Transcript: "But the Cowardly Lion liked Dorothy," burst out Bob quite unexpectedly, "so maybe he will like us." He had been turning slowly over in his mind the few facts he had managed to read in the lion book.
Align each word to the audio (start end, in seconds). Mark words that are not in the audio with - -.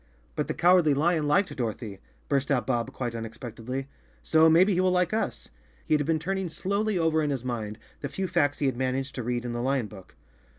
"But 0.35 0.47
the 0.47 0.55
Cowardly 0.55 0.95
Lion 0.95 1.27
liked 1.27 1.55
Dorothy," 1.55 1.99
burst 2.27 2.49
out 2.49 2.65
Bob 2.65 2.91
quite 2.91 3.13
unexpectedly, 3.13 3.87
"so 4.23 4.49
maybe 4.49 4.73
he 4.73 4.81
will 4.81 4.89
like 4.89 5.13
us." 5.13 5.49
He 5.85 5.93
had 5.93 6.03
been 6.07 6.17
turning 6.17 6.49
slowly 6.49 6.97
over 6.97 7.21
in 7.21 7.29
his 7.29 7.45
mind 7.45 7.77
the 7.99 8.09
few 8.09 8.27
facts 8.27 8.57
he 8.57 8.65
had 8.65 8.77
managed 8.77 9.13
to 9.13 9.21
read 9.21 9.45
in 9.45 9.53
the 9.53 9.61
lion 9.61 9.85
book. 9.85 10.15